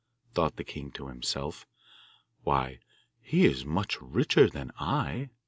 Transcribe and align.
thought 0.33 0.55
the 0.55 0.63
king 0.63 0.89
to 0.91 1.09
himself. 1.09 1.67
'Why, 2.41 2.79
he 3.21 3.45
is 3.45 3.65
much 3.65 4.01
richer 4.01 4.49
than 4.49 4.71
I! 4.79 5.29